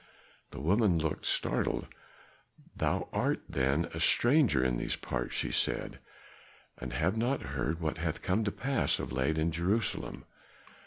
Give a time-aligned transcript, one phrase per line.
[0.49, 1.85] The woman looked startled.
[2.75, 5.99] "Thou art, then, a stranger in these parts," she said,
[6.79, 10.25] "and have not heard what hath come to pass of late in Jerusalem?"